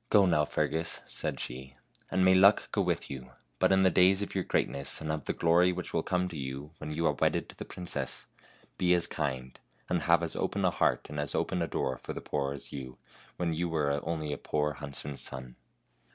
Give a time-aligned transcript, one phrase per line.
[0.10, 1.76] "Go now, Fergus," said she,"
[2.10, 5.26] and may luck go with you; but, in the days of your greatness and of
[5.26, 8.26] the glory which will come to you when you are wedded to the princess,
[8.78, 9.60] be as kind,
[9.90, 11.98] and THE HUNTSMAN'S SON 99 have as open a heart and as open a door
[11.98, 15.54] for the poor as you had when you were only a poor huntsman's son."